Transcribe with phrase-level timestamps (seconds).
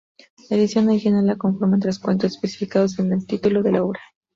[0.49, 4.01] La edición original la conformaban tres cuentos, especificados en el título de la obra.